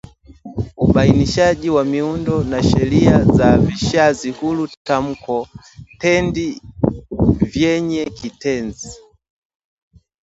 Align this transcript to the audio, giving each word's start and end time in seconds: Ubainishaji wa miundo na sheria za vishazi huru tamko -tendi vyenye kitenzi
Ubainishaji 0.85 1.69
wa 1.69 1.85
miundo 1.85 2.43
na 2.43 2.63
sheria 2.63 3.23
za 3.23 3.57
vishazi 3.57 4.31
huru 4.31 4.67
tamko 4.83 5.47
-tendi 6.01 6.61
vyenye 7.47 8.05
kitenzi 8.05 8.97